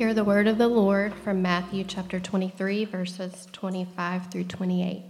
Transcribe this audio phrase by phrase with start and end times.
[0.00, 5.02] Hear the word of the Lord from Matthew chapter 23, verses 25 through 28.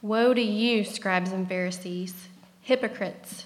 [0.00, 2.28] Woe to you, scribes and Pharisees,
[2.62, 3.44] hypocrites,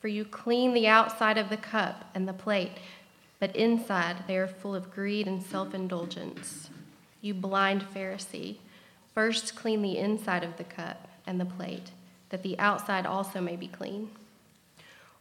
[0.00, 2.78] for you clean the outside of the cup and the plate,
[3.40, 6.70] but inside they are full of greed and self indulgence.
[7.20, 8.58] You blind Pharisee,
[9.16, 11.90] first clean the inside of the cup and the plate,
[12.28, 14.10] that the outside also may be clean.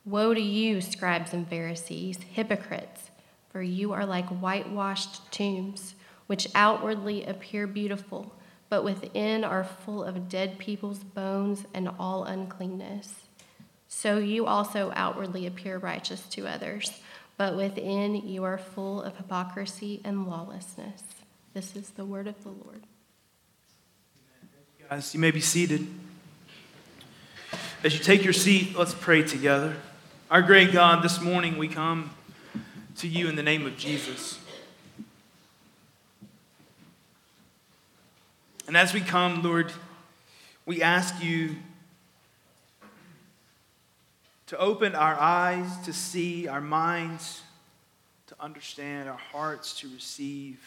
[0.05, 3.09] Woe to you, scribes and Pharisees, hypocrites!
[3.50, 5.96] For you are like whitewashed tombs,
[6.28, 8.36] which outwardly appear beautiful,
[8.70, 13.28] but within are full of dead people's bones and all uncleanness.
[13.88, 17.02] So you also outwardly appear righteous to others,
[17.38, 21.02] but within you are full of hypocrisy and lawlessness.
[21.56, 22.84] This is the word of the Lord.
[24.88, 25.88] Guys, you may be seated.
[27.84, 29.76] As you take your seat, let's pray together.
[30.29, 32.12] Our great God, this morning we come
[32.98, 34.39] to you in the name of Jesus.
[38.68, 39.72] And as we come, Lord,
[40.66, 41.56] we ask you
[44.48, 47.42] to open our eyes to see, our minds
[48.28, 50.60] to understand, our hearts to receive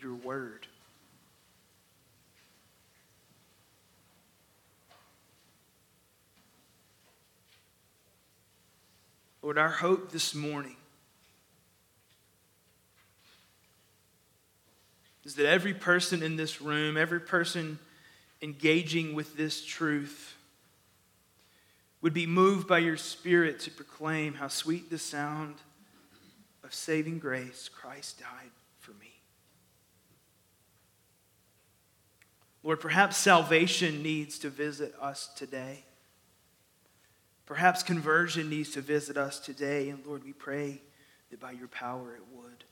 [0.00, 0.66] your word.
[9.42, 10.76] Lord, our hope this morning
[15.24, 17.78] is that every person in this room, every person
[18.42, 20.36] engaging with this truth,
[22.02, 25.54] would be moved by your Spirit to proclaim how sweet the sound
[26.62, 27.70] of saving grace.
[27.70, 29.14] Christ died for me.
[32.62, 35.84] Lord, perhaps salvation needs to visit us today.
[37.46, 39.88] Perhaps conversion needs to visit us today.
[39.88, 40.80] And Lord, we pray
[41.30, 42.64] that by your power it would.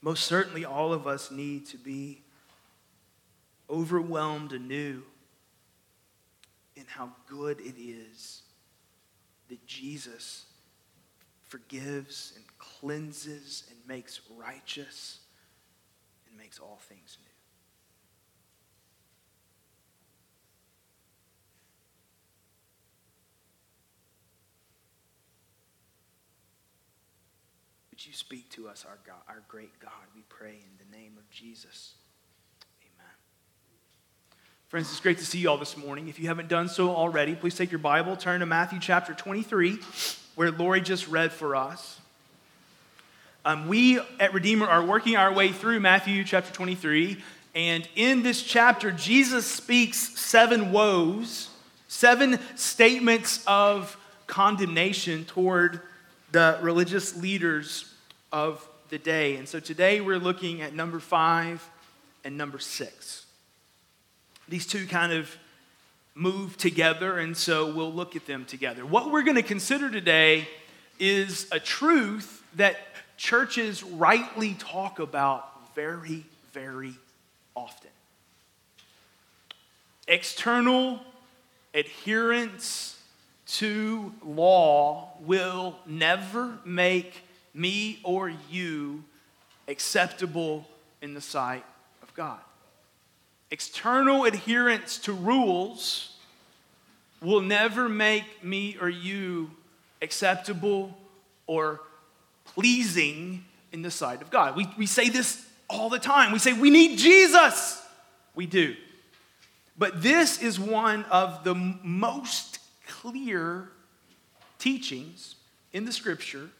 [0.00, 2.22] Most certainly, all of us need to be
[3.68, 5.02] overwhelmed anew
[6.76, 8.42] in how good it is
[9.48, 10.44] that Jesus
[11.44, 15.20] forgives and cleanses and makes righteous
[16.28, 17.27] and makes all things new.
[27.98, 29.90] Would you speak to us, our God, our great God?
[30.14, 31.94] We pray in the name of Jesus.
[32.80, 33.10] Amen.
[34.68, 36.06] Friends, it's great to see you all this morning.
[36.06, 39.80] If you haven't done so already, please take your Bible, turn to Matthew chapter 23,
[40.36, 41.98] where Lori just read for us.
[43.44, 47.20] Um, we at Redeemer are working our way through Matthew chapter 23,
[47.56, 51.50] and in this chapter, Jesus speaks seven woes,
[51.88, 53.96] seven statements of
[54.28, 55.80] condemnation toward
[56.32, 57.92] the religious leaders
[58.32, 59.36] of the day.
[59.36, 61.68] And so today we're looking at number five
[62.24, 63.26] and number six.
[64.48, 65.34] These two kind of
[66.14, 68.84] move together, and so we'll look at them together.
[68.84, 70.48] What we're going to consider today
[70.98, 72.76] is a truth that
[73.16, 76.94] churches rightly talk about very, very
[77.54, 77.90] often.
[80.08, 81.00] External
[81.74, 82.97] adherence
[83.48, 87.22] to law will never make
[87.54, 89.02] me or you
[89.66, 90.66] acceptable
[91.00, 91.64] in the sight
[92.02, 92.38] of God.
[93.50, 96.16] External adherence to rules
[97.22, 99.50] will never make me or you
[100.02, 100.96] acceptable
[101.46, 101.80] or
[102.44, 104.56] pleasing in the sight of God.
[104.56, 106.32] We, we say this all the time.
[106.32, 107.82] We say, we need Jesus.
[108.34, 108.76] We do.
[109.76, 112.57] But this is one of the most
[113.00, 113.68] clear
[114.58, 115.36] teachings
[115.72, 116.50] in the scripture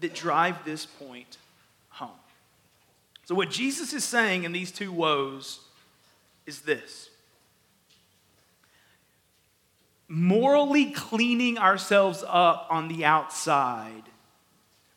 [0.00, 1.38] that drive this point
[1.90, 2.10] home.
[3.24, 5.60] So, what Jesus is saying in these two woes
[6.46, 7.08] is this
[10.08, 14.02] morally cleaning ourselves up on the outside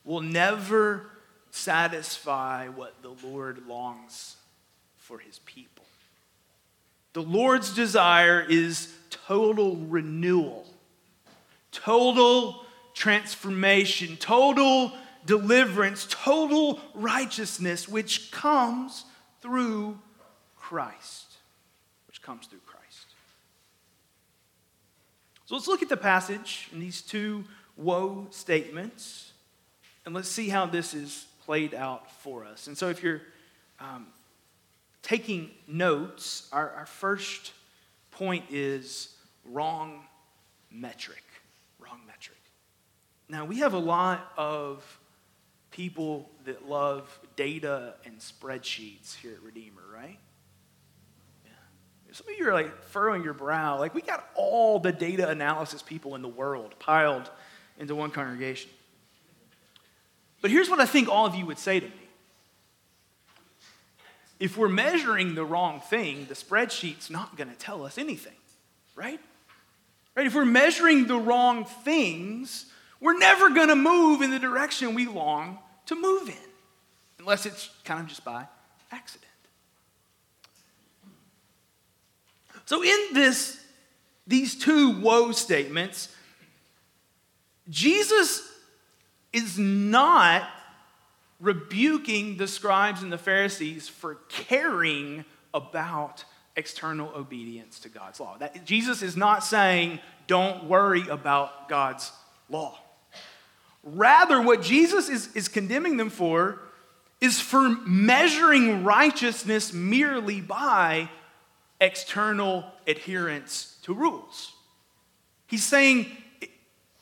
[0.03, 1.09] will never
[1.51, 4.35] satisfy what the Lord longs
[4.97, 5.85] for his people.
[7.13, 10.64] The Lord's desire is total renewal,
[11.75, 14.91] total transformation, total
[15.25, 19.03] deliverance, total righteousness, which comes
[19.41, 19.99] through
[20.55, 21.25] Christ.
[22.07, 23.07] Which comes through Christ.
[25.45, 27.43] So let's look at the passage in these two
[27.77, 29.33] woe statements,
[30.05, 32.67] and let's see how this is played out for us.
[32.67, 33.21] And so if you're
[33.79, 34.07] um,
[35.03, 37.51] taking notes, our, our first
[38.11, 39.13] point is
[39.43, 40.05] wrong
[40.71, 41.24] metric.
[41.85, 42.37] Wrong metric.
[43.29, 44.99] Now, we have a lot of
[45.71, 50.17] people that love data and spreadsheets here at Redeemer, right?
[51.45, 51.51] Yeah.
[52.11, 53.79] Some of you are like furrowing your brow.
[53.79, 57.29] Like, we got all the data analysis people in the world piled
[57.77, 58.69] into one congregation.
[60.41, 61.93] But here's what I think all of you would say to me.
[64.39, 68.35] If we're measuring the wrong thing, the spreadsheet's not going to tell us anything,
[68.95, 69.19] right?
[70.15, 70.25] Right?
[70.25, 72.65] If we're measuring the wrong things,
[72.99, 76.49] we're never going to move in the direction we long to move in,
[77.19, 78.47] unless it's kind of just by
[78.91, 79.25] accident.
[82.65, 83.61] So, in this,
[84.25, 86.09] these two woe statements,
[87.69, 88.51] Jesus
[89.31, 90.47] is not
[91.39, 96.23] rebuking the scribes and the Pharisees for caring about
[96.55, 98.37] external obedience to God's law.
[98.37, 102.11] That, Jesus is not saying, don't worry about God's
[102.49, 102.77] law.
[103.83, 106.59] Rather, what Jesus is, is condemning them for
[107.21, 111.09] is for measuring righteousness merely by
[111.79, 114.53] external adherence to rules.
[115.47, 116.07] He's saying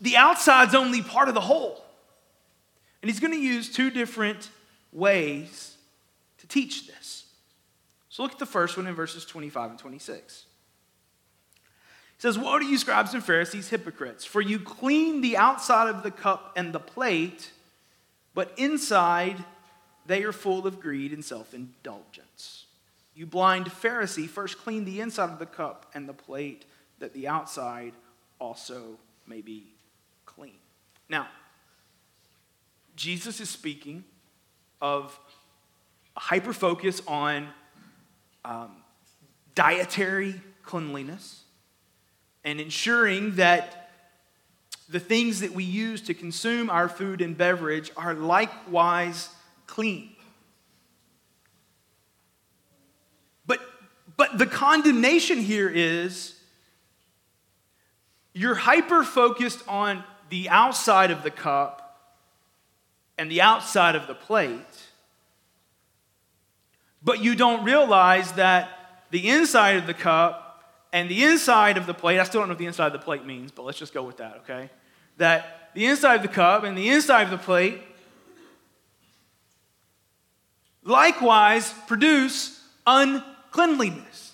[0.01, 1.83] the outside's only part of the whole.
[3.01, 4.49] And he's going to use two different
[4.91, 5.75] ways
[6.39, 7.22] to teach this.
[8.13, 10.45] So look at the first one in verses 25 and 26
[12.19, 16.11] says, Woe to you, scribes and Pharisees, hypocrites, for you clean the outside of the
[16.11, 17.49] cup and the plate,
[18.35, 19.43] but inside
[20.05, 22.67] they are full of greed and self indulgence.
[23.15, 26.65] You blind Pharisee, first clean the inside of the cup and the plate,
[26.99, 27.93] that the outside
[28.37, 29.73] also may be
[30.27, 30.59] clean.
[31.09, 31.29] Now,
[32.95, 34.03] Jesus is speaking
[34.79, 35.19] of
[36.15, 37.49] a hyper focus on
[38.45, 38.71] um,
[39.55, 41.43] dietary cleanliness
[42.43, 43.91] and ensuring that
[44.89, 49.29] the things that we use to consume our food and beverage are likewise
[49.65, 50.11] clean.
[53.45, 53.59] But,
[54.17, 56.35] but the condemnation here is
[58.33, 61.79] you're hyper focused on the outside of the cup
[63.17, 64.59] and the outside of the plate,
[67.03, 68.69] but you don't realize that
[69.11, 72.53] the inside of the cup and the inside of the plate, I still don't know
[72.53, 74.69] what the inside of the plate means, but let's just go with that, okay?
[75.17, 77.81] That the inside of the cup and the inside of the plate
[80.83, 84.33] likewise produce uncleanliness.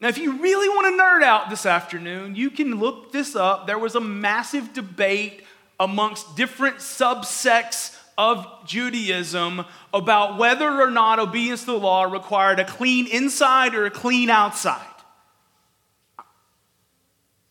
[0.00, 3.68] Now, if you really want to nerd out this afternoon, you can look this up.
[3.68, 5.44] There was a massive debate
[5.78, 12.64] amongst different subsects of Judaism about whether or not obedience to the law required a
[12.64, 14.80] clean inside or a clean outside.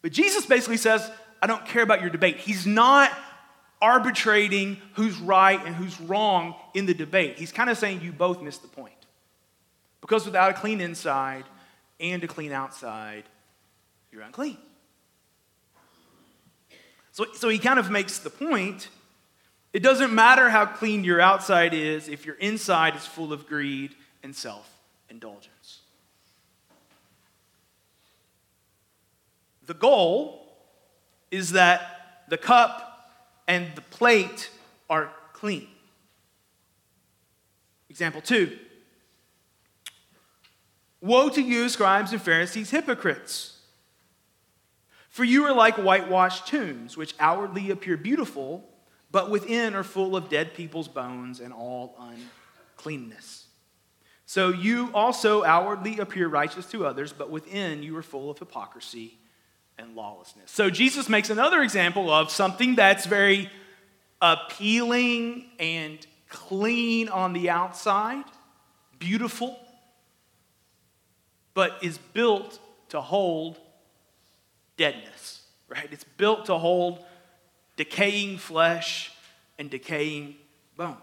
[0.01, 1.09] But Jesus basically says,
[1.41, 2.37] I don't care about your debate.
[2.37, 3.11] He's not
[3.81, 7.37] arbitrating who's right and who's wrong in the debate.
[7.37, 8.93] He's kind of saying you both missed the point.
[10.01, 11.45] Because without a clean inside
[11.99, 13.23] and a clean outside,
[14.11, 14.57] you're unclean.
[17.11, 18.87] So, so he kind of makes the point
[19.73, 23.95] it doesn't matter how clean your outside is if your inside is full of greed
[24.23, 24.69] and self
[25.09, 25.79] indulgence.
[29.65, 30.47] The goal
[31.29, 33.09] is that the cup
[33.47, 34.49] and the plate
[34.89, 35.67] are clean.
[37.89, 38.57] Example two
[41.01, 43.57] Woe to you, scribes and Pharisees, hypocrites!
[45.09, 48.70] For you are like whitewashed tombs, which outwardly appear beautiful,
[49.11, 51.95] but within are full of dead people's bones and all
[52.77, 53.47] uncleanness.
[54.25, 59.17] So you also outwardly appear righteous to others, but within you are full of hypocrisy
[59.77, 60.49] and lawlessness.
[60.51, 63.49] So Jesus makes another example of something that's very
[64.21, 68.23] appealing and clean on the outside,
[68.99, 69.59] beautiful,
[71.53, 73.59] but is built to hold
[74.77, 75.89] deadness, right?
[75.91, 77.03] It's built to hold
[77.75, 79.11] decaying flesh
[79.57, 80.35] and decaying
[80.75, 80.97] bones.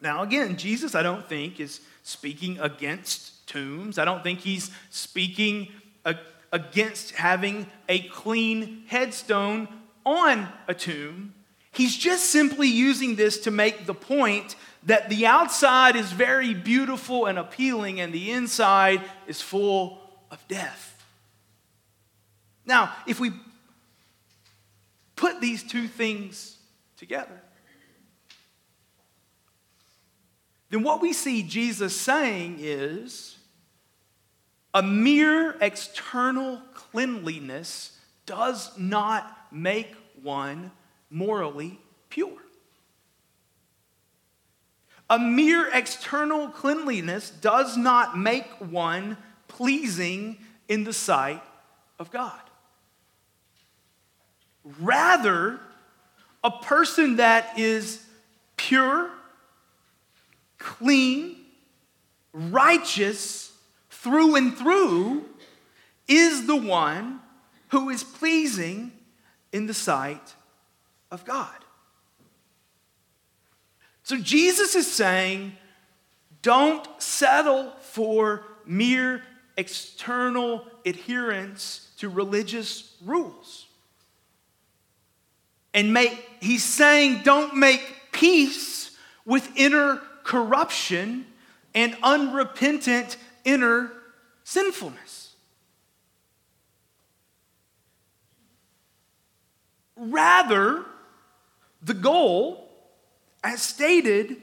[0.00, 3.98] Now, again, Jesus, I don't think, is speaking against tombs.
[3.98, 5.68] I don't think he's speaking
[6.52, 9.68] against having a clean headstone
[10.04, 11.34] on a tomb.
[11.72, 17.26] He's just simply using this to make the point that the outside is very beautiful
[17.26, 21.04] and appealing, and the inside is full of death.
[22.64, 23.32] Now, if we
[25.16, 26.58] put these two things
[26.96, 27.40] together,
[30.70, 33.38] then what we see Jesus saying is
[34.74, 40.70] a mere external cleanliness does not make one
[41.08, 41.80] morally
[42.10, 42.42] pure.
[45.08, 50.36] A mere external cleanliness does not make one pleasing
[50.68, 51.42] in the sight
[51.98, 52.40] of God.
[54.80, 55.60] Rather,
[56.42, 58.04] a person that is
[58.56, 59.10] pure,
[60.58, 61.36] clean,
[62.32, 63.52] righteous
[63.90, 65.24] through and through
[66.08, 67.20] is the one
[67.68, 68.92] who is pleasing
[69.52, 70.34] in the sight
[71.10, 71.54] of God.
[74.02, 75.52] So Jesus is saying,
[76.42, 79.22] don't settle for mere
[79.56, 83.65] external adherence to religious rules.
[85.76, 91.26] And make, he's saying, don't make peace with inner corruption
[91.74, 93.92] and unrepentant inner
[94.42, 95.34] sinfulness.
[99.96, 100.82] Rather,
[101.82, 102.70] the goal
[103.44, 104.42] as stated,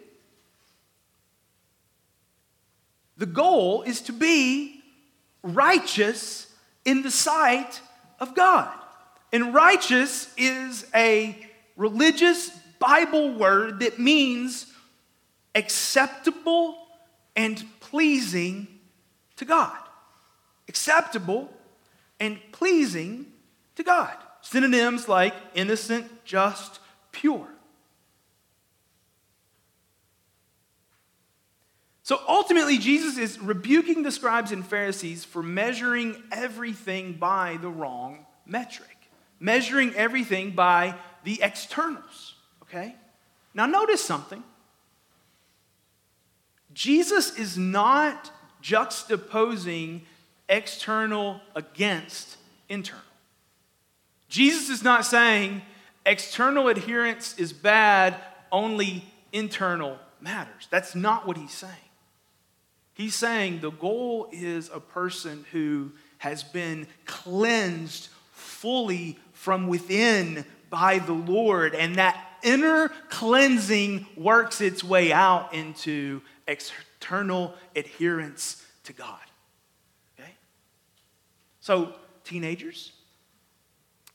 [3.17, 4.83] the goal is to be
[5.41, 6.45] righteous
[6.85, 7.81] in the sight
[8.19, 8.71] of God.
[9.33, 11.35] And righteous is a
[11.75, 12.49] religious
[12.79, 14.67] Bible word that means
[15.55, 16.77] acceptable
[17.35, 18.67] and pleasing
[19.37, 19.75] to God.
[20.69, 21.49] Acceptable
[22.19, 23.25] and pleasing
[23.75, 24.15] to God.
[24.41, 26.79] Synonyms like innocent, just,
[27.11, 27.47] pure.
[32.03, 38.25] So ultimately, Jesus is rebuking the scribes and Pharisees for measuring everything by the wrong
[38.45, 39.02] metric,
[39.43, 40.95] measuring everything by
[41.25, 42.35] the externals.
[42.63, 42.95] Okay?
[43.53, 44.41] Now, notice something.
[46.73, 48.31] Jesus is not
[48.63, 50.01] juxtaposing
[50.47, 52.37] external against
[52.69, 53.03] internal.
[54.29, 55.61] Jesus is not saying
[56.05, 58.15] external adherence is bad,
[58.49, 60.67] only internal matters.
[60.69, 61.73] That's not what he's saying.
[62.93, 70.99] He's saying the goal is a person who has been cleansed fully from within by
[70.99, 79.19] the Lord, and that inner cleansing works its way out into external adherence to God.
[80.17, 80.31] Okay?
[81.59, 82.93] So, teenagers,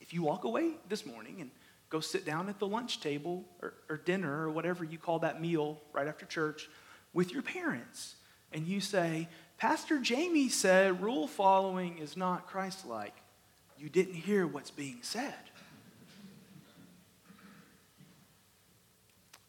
[0.01, 1.51] if you walk away this morning and
[1.91, 5.43] go sit down at the lunch table or, or dinner or whatever you call that
[5.43, 6.71] meal right after church
[7.13, 8.17] with your parents,
[8.51, 13.15] and you say, Pastor Jamie said rule following is not Christ like,
[13.79, 15.35] you didn't hear what's being said.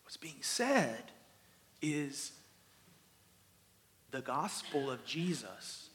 [0.04, 1.12] What's being said
[1.82, 2.32] is
[4.12, 5.90] the gospel of Jesus,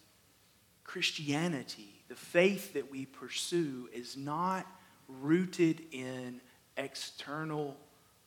[0.85, 4.67] Christianity, the faith that we pursue is not
[5.09, 6.41] rooted in
[6.77, 7.77] external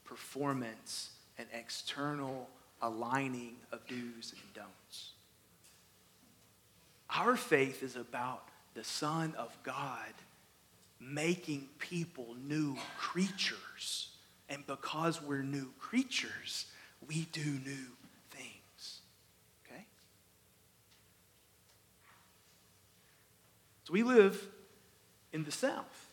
[0.06, 2.50] performance and external
[2.82, 5.12] aligning of do's and don'ts.
[7.10, 8.47] Our faith is about
[8.77, 10.13] the Son of God
[11.00, 14.10] making people new creatures.
[14.50, 16.67] And because we're new creatures,
[17.07, 17.88] we do new
[18.29, 19.00] things.
[19.65, 19.84] Okay?
[23.86, 24.48] So we live
[25.34, 26.07] in the South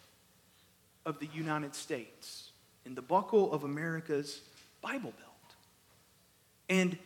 [1.05, 2.51] of the United States,
[2.87, 4.41] in the buckle of America's
[4.81, 5.55] Bible Belt.
[6.71, 6.97] And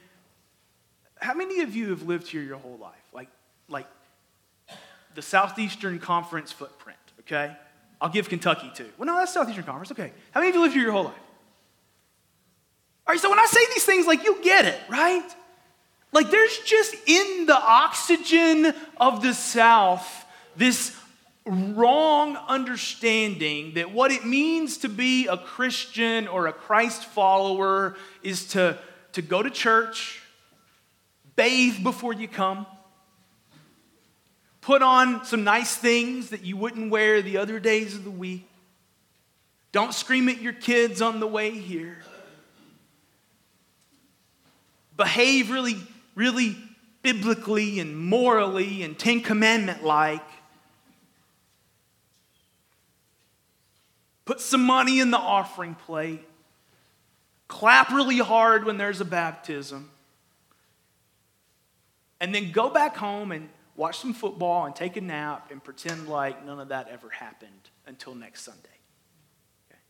[1.20, 2.94] how many of you have lived here your whole life?
[3.12, 3.28] Like,
[3.68, 3.88] like
[5.14, 7.56] the Southeastern Conference footprint, okay?
[8.00, 8.88] I'll give Kentucky too.
[8.96, 10.12] Well, no, that's Southeastern Conference, okay.
[10.32, 11.14] How many of you lived here your whole life?
[13.06, 15.28] All right, so when I say these things, like, you get it, right?
[16.12, 20.94] Like, there's just in the oxygen of the South this
[21.46, 28.48] wrong understanding that what it means to be a Christian or a Christ follower is
[28.48, 28.78] to
[29.12, 30.20] to go to church,
[31.34, 32.66] bathe before you come,
[34.68, 38.46] put on some nice things that you wouldn't wear the other days of the week.
[39.72, 41.96] Don't scream at your kids on the way here.
[44.98, 45.78] Behave really,
[46.14, 46.54] really
[47.00, 50.28] biblically and morally and Ten Commandment like.
[54.26, 56.22] Put some money in the offering plate
[57.48, 59.88] clap really hard when there's a baptism,
[62.20, 63.48] and then go back home and
[63.78, 67.70] watch some football and take a nap and pretend like none of that ever happened
[67.86, 68.68] until next Sunday.
[69.70, 69.80] Okay.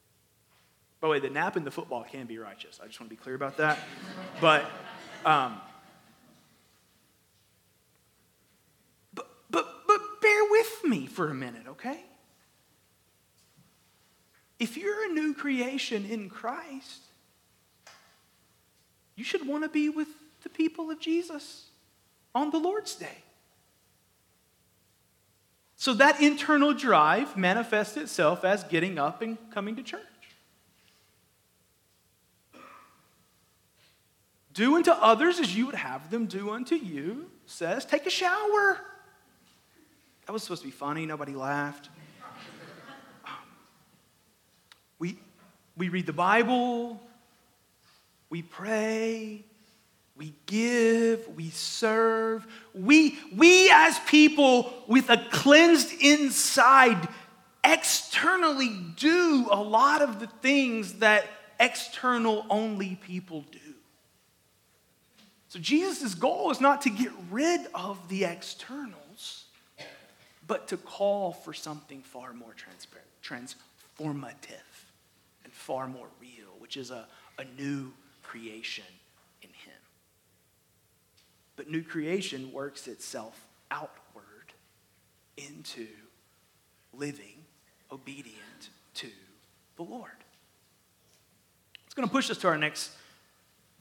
[1.01, 2.79] By the way, the nap and the football can be righteous.
[2.81, 3.81] I just want to be clear about that.
[4.41, 4.65] but,
[5.25, 5.61] um,
[9.13, 12.05] but, but, but bear with me for a minute, okay?
[14.59, 17.03] if you're a new creation in Christ,
[19.15, 20.09] you should want to be with
[20.43, 21.67] the people of Jesus
[22.35, 23.19] on the Lord's day.
[25.81, 30.03] So that internal drive manifests itself as getting up and coming to church.
[34.53, 38.81] Do unto others as you would have them do unto you, says, take a shower.
[40.27, 41.07] That was supposed to be funny.
[41.07, 41.89] Nobody laughed.
[43.25, 43.31] Um,
[44.99, 45.17] we,
[45.77, 47.01] we read the Bible,
[48.31, 49.45] we pray,
[50.19, 52.45] we give, we serve.
[52.75, 57.09] We, we as people with a cleansed inside
[57.63, 61.25] externally do a lot of the things that
[61.61, 63.59] external only people do.
[65.49, 69.45] So Jesus' goal is not to get rid of the externals,
[70.47, 72.55] but to call for something far more
[73.23, 73.55] transformative,
[75.45, 77.07] and far more real, which is a,
[77.39, 78.85] a new creation.
[81.59, 84.55] But new creation works itself outward
[85.37, 85.89] into
[86.95, 87.45] living
[87.91, 89.09] obedient to
[89.75, 90.13] the Lord.
[91.85, 92.93] It's going to push us to our next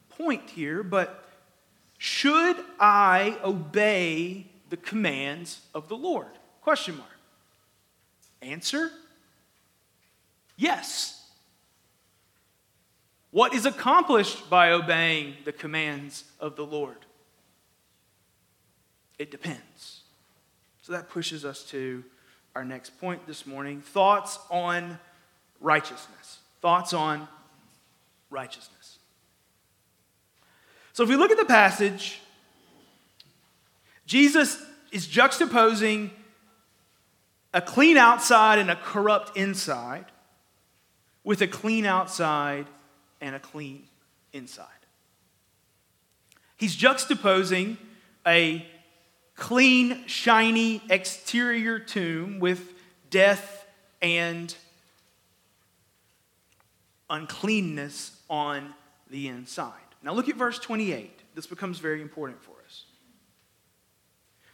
[0.08, 1.24] point here, but
[1.98, 6.26] should I obey the commands of the Lord?
[6.62, 7.10] Question mark.
[8.42, 8.90] Answer
[10.56, 11.30] yes.
[13.30, 16.96] What is accomplished by obeying the commands of the Lord?
[19.18, 20.02] It depends.
[20.82, 22.04] So that pushes us to
[22.54, 24.98] our next point this morning thoughts on
[25.60, 26.38] righteousness.
[26.60, 27.28] Thoughts on
[28.30, 28.98] righteousness.
[30.92, 32.20] So if we look at the passage,
[34.06, 36.10] Jesus is juxtaposing
[37.52, 40.06] a clean outside and a corrupt inside
[41.24, 42.66] with a clean outside
[43.20, 43.84] and a clean
[44.32, 44.66] inside.
[46.56, 47.76] He's juxtaposing
[48.26, 48.66] a
[49.38, 52.74] clean, shiny exterior tomb with
[53.08, 53.66] death
[54.02, 54.54] and
[57.08, 58.74] uncleanness on
[59.10, 59.72] the inside.
[60.02, 61.34] Now look at verse 28.
[61.34, 62.84] This becomes very important for us.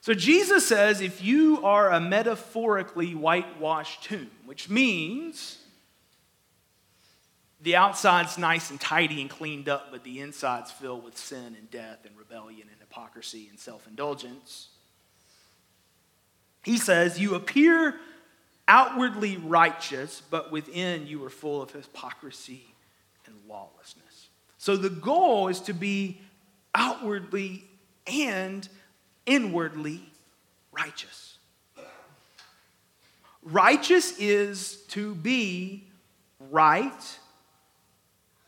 [0.01, 5.59] So Jesus says if you are a metaphorically whitewashed tomb, which means
[7.63, 11.71] the outside's nice and tidy and cleaned up, but the inside's filled with sin and
[11.71, 14.69] death and rebellion and hypocrisy and self indulgence.
[16.65, 17.95] He says, You appear
[18.67, 22.65] outwardly righteous, but within you are full of hypocrisy
[23.27, 24.29] and lawlessness.
[24.59, 26.21] So the goal is to be
[26.75, 27.65] outwardly
[28.07, 28.67] and
[29.27, 30.01] inwardly
[30.73, 31.39] righteous.
[33.43, 35.85] Righteous is to be
[36.51, 37.19] right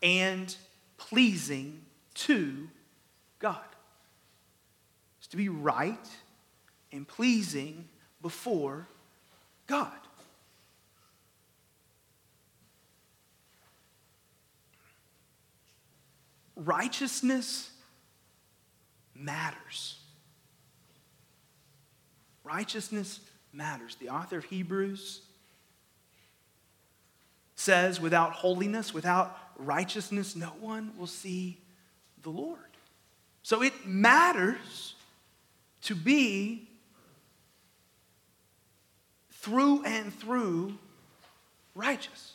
[0.03, 0.55] and
[0.97, 1.83] pleasing
[2.15, 2.69] to
[3.39, 3.59] God.
[5.19, 6.09] It's to be right
[6.93, 7.89] and pleasing
[8.27, 8.89] before
[9.69, 9.93] God.
[16.57, 17.71] righteousness
[19.15, 19.99] matters.
[22.43, 23.21] Righteousness
[23.53, 23.97] matters.
[23.97, 25.21] The author of Hebrews
[27.55, 31.59] says, without holiness, without righteousness, no one will see
[32.23, 32.59] the Lord.
[33.43, 34.95] So it matters
[35.83, 36.69] to be
[39.47, 40.75] through and through
[41.77, 42.33] righteous.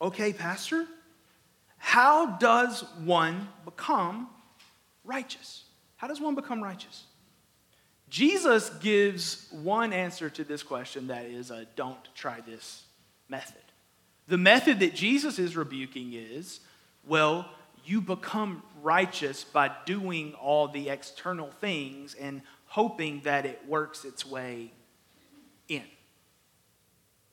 [0.00, 0.86] Okay, Pastor,
[1.76, 4.30] how does one become
[5.04, 5.64] righteous?
[5.96, 7.04] How does one become righteous?
[8.08, 12.84] Jesus gives one answer to this question that is a don't try this
[13.28, 13.60] method.
[14.26, 16.60] The method that Jesus is rebuking is
[17.06, 17.46] well,
[17.84, 22.40] you become righteous by doing all the external things and
[22.74, 24.68] hoping that it works its way
[25.68, 25.84] in.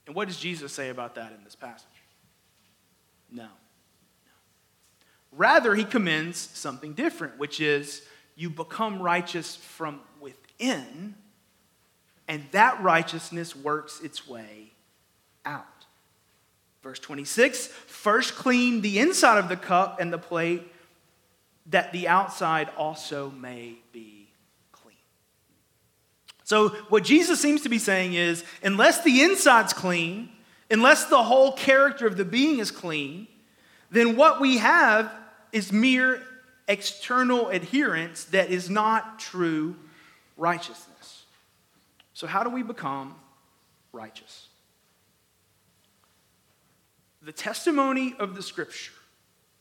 [0.05, 1.87] And what does Jesus say about that in this passage?
[3.31, 3.47] No.
[5.31, 8.03] Rather, he commends something different, which is
[8.35, 11.15] you become righteous from within,
[12.27, 14.71] and that righteousness works its way
[15.43, 15.65] out.
[16.83, 20.71] Verse 26 first clean the inside of the cup and the plate,
[21.65, 24.20] that the outside also may be.
[26.51, 30.27] So, what Jesus seems to be saying is unless the inside's clean,
[30.69, 33.29] unless the whole character of the being is clean,
[33.89, 35.09] then what we have
[35.53, 36.21] is mere
[36.67, 39.77] external adherence that is not true
[40.35, 41.23] righteousness.
[42.13, 43.15] So, how do we become
[43.93, 44.49] righteous?
[47.21, 48.91] the testimony of the scripture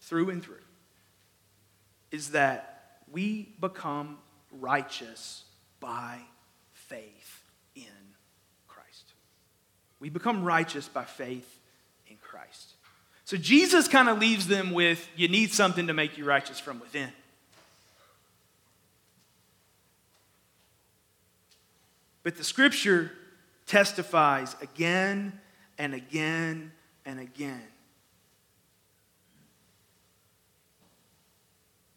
[0.00, 0.56] through and through
[2.10, 4.18] is that we become
[4.50, 5.44] righteous
[5.78, 6.18] by
[6.90, 7.44] faith
[7.76, 7.84] in
[8.66, 9.12] Christ.
[10.00, 11.60] We become righteous by faith
[12.08, 12.74] in Christ.
[13.24, 16.80] So Jesus kind of leaves them with you need something to make you righteous from
[16.80, 17.10] within.
[22.22, 23.12] But the scripture
[23.66, 25.38] testifies again
[25.78, 26.72] and again
[27.06, 27.62] and again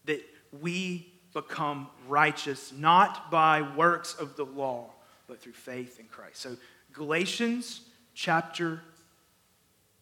[0.06, 0.22] that
[0.62, 4.92] we become righteous not by works of the law,
[5.28, 6.42] but through faith in Christ.
[6.42, 6.58] So,
[6.94, 7.82] Galatians
[8.14, 8.82] chapter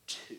[0.08, 0.36] 2.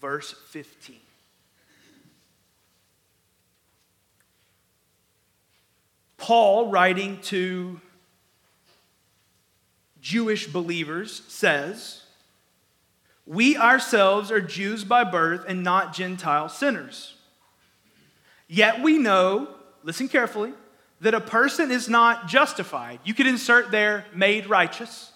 [0.00, 0.96] Verse 15.
[6.16, 7.80] Paul, writing to
[10.00, 12.02] Jewish believers, says,
[13.24, 17.14] We ourselves are Jews by birth and not Gentile sinners.
[18.48, 19.48] Yet we know,
[19.84, 20.52] listen carefully,
[21.00, 23.00] that a person is not justified.
[23.04, 25.12] You could insert there, made righteous.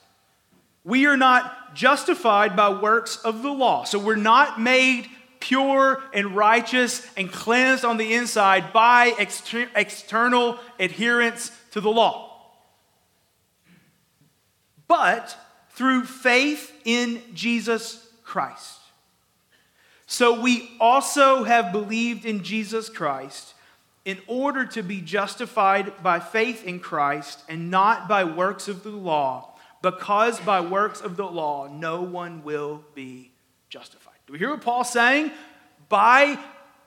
[0.84, 3.84] We are not justified by works of the law.
[3.84, 5.08] So we're not made
[5.40, 12.26] pure and righteous and cleansed on the inside by exter- external adherence to the law.
[14.86, 15.36] But
[15.70, 18.78] through faith in Jesus Christ.
[20.06, 23.54] So we also have believed in Jesus Christ
[24.04, 28.90] in order to be justified by faith in Christ and not by works of the
[28.90, 33.32] law, because by works of the law no one will be
[33.68, 34.14] justified.
[34.26, 35.32] Do we hear what Paul's saying?
[35.88, 36.38] By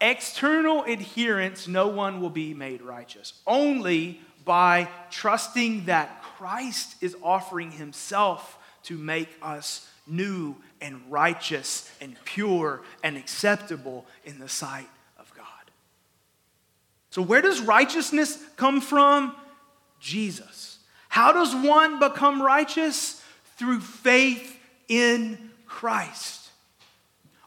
[0.02, 3.34] external adherence, no one will be made righteous.
[3.46, 12.18] Only by trusting that Christ is offering himself to make us new and righteous and
[12.26, 15.46] pure and acceptable in the sight of God.
[17.14, 19.36] So, where does righteousness come from?
[20.00, 20.80] Jesus.
[21.10, 23.22] How does one become righteous?
[23.58, 24.58] Through faith
[24.90, 26.44] in Christ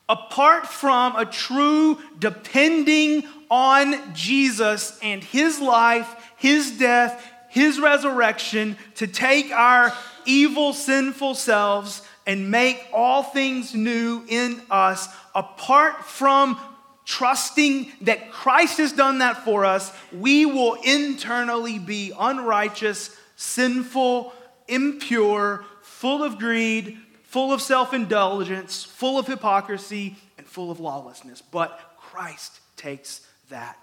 [0.09, 9.07] apart from a true depending on Jesus and his life, his death, his resurrection to
[9.07, 9.93] take our
[10.25, 16.59] evil, sinful selves and make all things new in us, apart from
[17.07, 24.35] trusting that Christ has done that for us, we will internally be unrighteous, sinful,
[24.69, 31.41] impure, full of greed, full of self indulgence, full of hypocrisy, and full of lawlessness.
[31.41, 33.79] But Christ takes that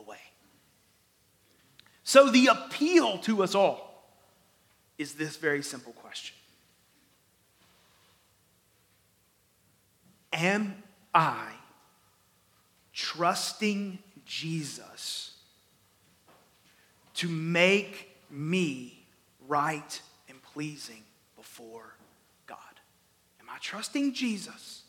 [0.00, 0.18] away.
[2.02, 4.10] So the appeal to us all
[4.98, 6.34] is this very simple question
[10.32, 10.82] Am
[11.14, 11.53] I
[12.94, 15.32] trusting Jesus
[17.14, 19.04] to make me
[19.46, 21.02] right and pleasing
[21.36, 21.94] before
[22.46, 22.58] God?
[23.40, 24.82] Am I trusting Jesus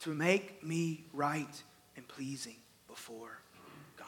[0.00, 1.62] to make me right
[1.96, 2.56] and pleasing
[2.88, 3.40] before
[3.96, 4.06] God?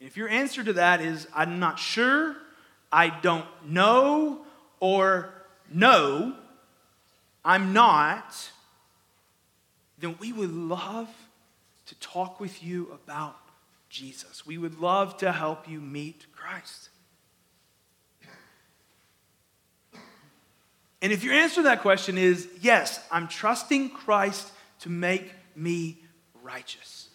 [0.00, 2.36] if your answer to that is, I'm not sure,
[2.92, 4.42] I don't know,
[4.78, 5.34] or
[5.72, 6.34] no,
[7.48, 8.50] I'm not,
[9.98, 11.08] then we would love
[11.86, 13.38] to talk with you about
[13.88, 14.44] Jesus.
[14.44, 16.90] We would love to help you meet Christ.
[21.00, 25.96] And if your answer to that question is yes, I'm trusting Christ to make me
[26.42, 27.08] righteous,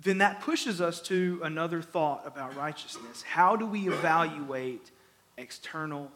[0.00, 3.22] then that pushes us to another thought about righteousness.
[3.22, 4.92] How do we evaluate
[5.40, 6.10] external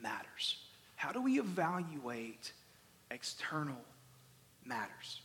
[0.00, 0.58] matters?
[0.96, 2.52] How do we evaluate
[3.10, 3.80] external
[4.64, 5.20] matters?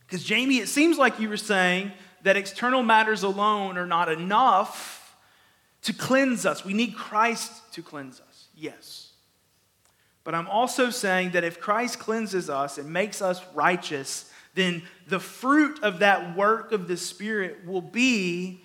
[0.00, 5.16] Because, Jamie, it seems like you were saying that external matters alone are not enough
[5.82, 6.64] to cleanse us.
[6.64, 9.12] We need Christ to cleanse us, yes.
[10.24, 15.20] But I'm also saying that if Christ cleanses us and makes us righteous, then the
[15.20, 18.63] fruit of that work of the Spirit will be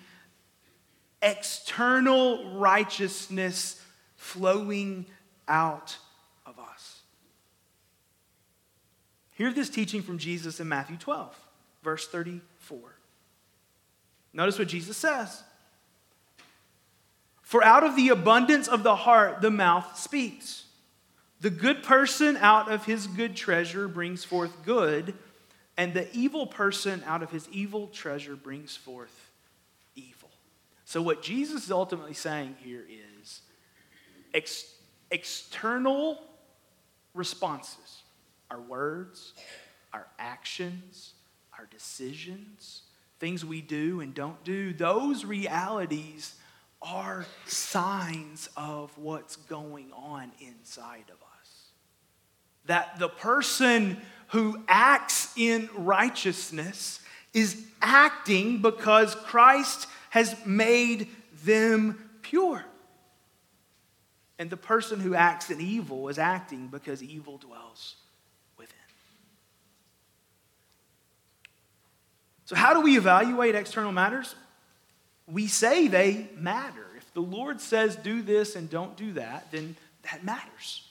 [1.22, 3.80] external righteousness
[4.16, 5.06] flowing
[5.48, 5.96] out
[6.46, 7.00] of us.
[9.32, 11.34] Hear this teaching from Jesus in Matthew 12,
[11.82, 12.78] verse 34.
[14.32, 15.42] Notice what Jesus says.
[17.42, 20.66] For out of the abundance of the heart, the mouth speaks.
[21.40, 25.14] The good person out of his good treasure brings forth good,
[25.76, 29.29] and the evil person out of his evil treasure brings forth.
[30.90, 32.84] So, what Jesus is ultimately saying here
[33.20, 33.42] is
[34.34, 34.74] ex-
[35.12, 36.18] external
[37.14, 38.02] responses,
[38.50, 39.34] our words,
[39.92, 41.14] our actions,
[41.56, 42.82] our decisions,
[43.20, 46.34] things we do and don't do, those realities
[46.82, 51.66] are signs of what's going on inside of us.
[52.64, 53.96] That the person
[54.30, 56.98] who acts in righteousness
[57.32, 61.08] is acting because Christ has made
[61.44, 62.64] them pure.
[64.38, 67.96] And the person who acts in evil is acting because evil dwells
[68.58, 68.74] within.
[72.44, 74.34] So, how do we evaluate external matters?
[75.26, 76.86] We say they matter.
[76.96, 79.76] If the Lord says do this and don't do that, then
[80.10, 80.86] that matters.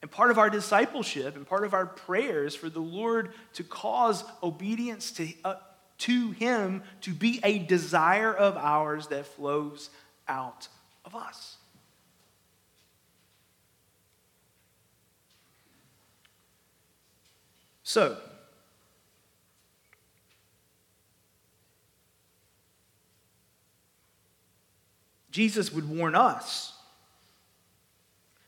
[0.00, 4.22] And part of our discipleship and part of our prayers for the Lord to cause
[4.42, 5.54] obedience to, uh,
[5.98, 9.90] to Him to be a desire of ours that flows
[10.28, 10.68] out
[11.04, 11.56] of us.
[17.82, 18.16] So,
[25.30, 26.72] Jesus would warn us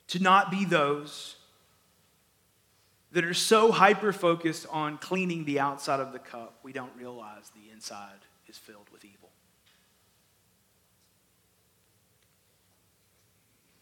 [0.06, 1.36] to not be those
[3.16, 7.50] that are so hyper focused on cleaning the outside of the cup, we don't realize
[7.54, 9.30] the inside is filled with evil.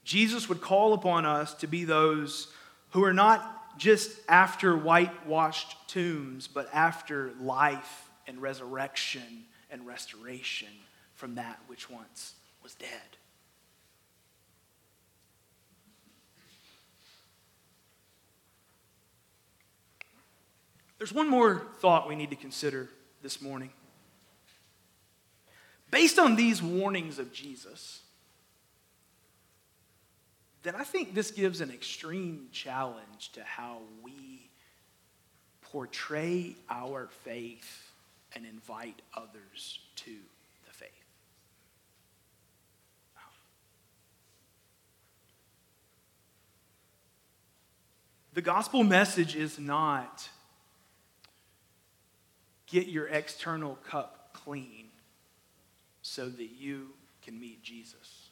[0.04, 2.46] Jesus would call upon us to be those
[2.90, 10.68] who are not just after whitewashed tombs, but after life and resurrection and restoration
[11.16, 13.16] from that which once was dead.
[21.04, 22.88] There's one more thought we need to consider
[23.20, 23.68] this morning.
[25.90, 28.00] Based on these warnings of Jesus,
[30.62, 34.48] then I think this gives an extreme challenge to how we
[35.60, 37.92] portray our faith
[38.34, 40.16] and invite others to
[40.66, 40.88] the faith.
[48.32, 50.30] The gospel message is not
[52.66, 54.86] get your external cup clean
[56.02, 56.90] so that you
[57.22, 58.28] can meet Jesus.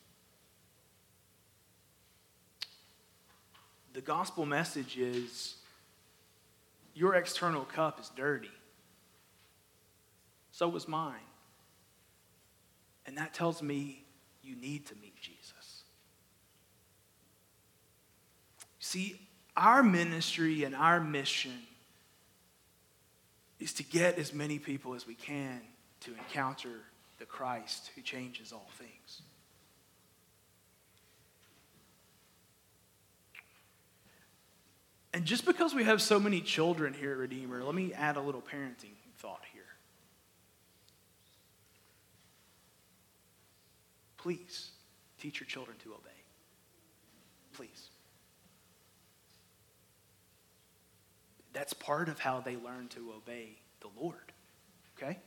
[3.93, 5.57] The gospel message is
[6.95, 8.51] your external cup is dirty.
[10.51, 11.15] So was mine.
[13.07, 14.05] And that tells me
[14.43, 15.85] you need to meet Jesus.
[18.79, 19.19] See,
[19.57, 21.59] our ministry and our mission
[23.63, 25.61] is to get as many people as we can
[26.01, 26.81] to encounter
[27.19, 29.23] the Christ who changes all things.
[35.15, 38.21] And just because we have so many children here at Redeemer, let me add a
[38.21, 39.63] little parenting thought here.
[44.17, 44.71] Please
[45.21, 46.11] teach your children to obey.
[47.53, 47.92] Please.
[51.53, 54.33] That's part of how they learn to obey the Lord.
[54.97, 55.19] Okay?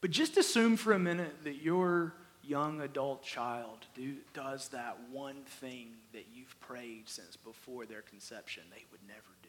[0.00, 5.44] But just assume for a minute that your young adult child do, does that one
[5.60, 9.48] thing that you've prayed since before their conception they would never do.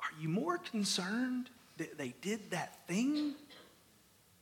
[0.00, 3.34] Are you more concerned that they did that thing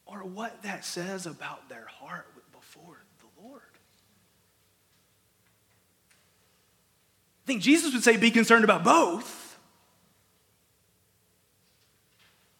[0.06, 3.62] or what that says about their heart before the Lord.
[7.44, 9.58] I think Jesus would say be concerned about both.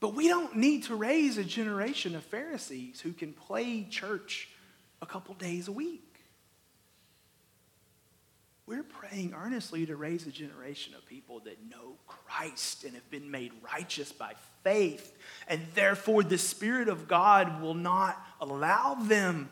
[0.01, 4.51] But we don't need to raise a generation of Pharisees who can play church
[5.01, 6.14] a couple days a week.
[8.67, 13.31] We're praying earnestly to raise a generation of people that know Christ and have been
[13.31, 15.15] made righteous by faith,
[15.49, 19.51] and therefore the Spirit of God will not allow them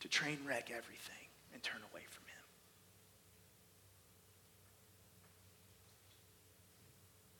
[0.00, 1.14] to train wreck everything
[1.54, 2.44] and turn away from Him.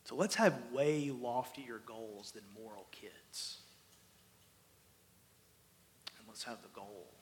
[0.05, 3.59] So let's have way loftier goals than moral kids.
[6.19, 7.13] And let's have the goal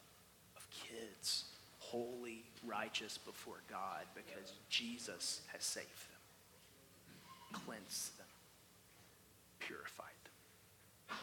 [0.57, 1.47] of kids
[1.91, 8.27] holy, righteous before God because Jesus has saved them, cleansed them,
[9.61, 10.07] purified
[11.09, 11.19] them.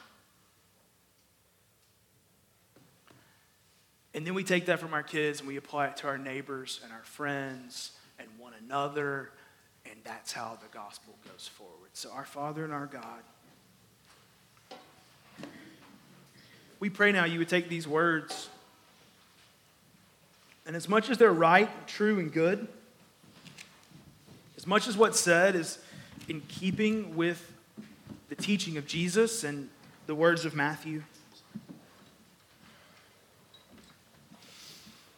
[4.14, 6.80] And then we take that from our kids and we apply it to our neighbors
[6.84, 9.32] and our friends and one another.
[9.86, 11.90] And that's how the gospel goes forward.
[11.94, 13.22] So, our Father and our God,
[16.80, 18.50] we pray now you would take these words,
[20.66, 22.68] and as much as they're right, true, and good,
[24.56, 25.78] as much as what's said is
[26.30, 27.52] in keeping with
[28.30, 29.70] the teaching of Jesus and
[30.08, 31.04] the words of Matthew,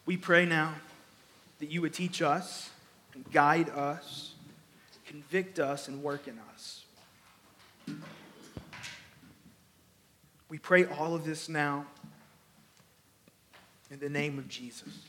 [0.05, 0.73] we pray now
[1.60, 2.71] that you would teach us
[3.13, 4.34] and guide us,
[5.05, 6.84] convict us, and work in us.
[10.49, 11.86] We pray all of this now
[13.91, 15.05] in the name of Jesus.